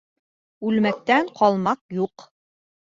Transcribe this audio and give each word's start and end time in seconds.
Үлмәктән 0.69 1.31
ҡалмаҡ 1.43 1.85
юҡ. 2.03 2.29